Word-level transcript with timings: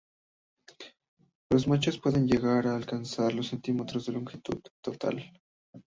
Los 1.51 1.67
machos 1.67 1.99
pueden 1.99 2.25
llegar 2.25 2.65
alcanzar 2.65 3.35
los 3.35 3.49
cm 3.49 3.85
de 4.03 4.11
longitud 4.11 4.59
total. 4.83 5.23